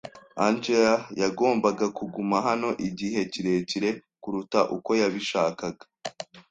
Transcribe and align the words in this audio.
Angella 0.45 0.95
yagombaga 1.21 1.85
kuguma 1.97 2.37
hano 2.47 2.69
igihe 2.87 3.19
kirekire 3.31 3.89
kuruta 4.21 4.59
uko 4.75 4.89
yabishakaga. 5.01 5.83